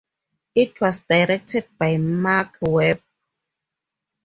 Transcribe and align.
It 0.55 0.81
was 0.81 0.97
directed 1.07 1.67
by 1.77 1.97
Marc 1.97 2.57
Webb. 2.61 3.03